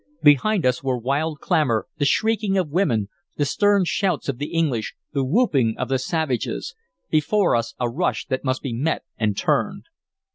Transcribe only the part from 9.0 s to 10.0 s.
and turned.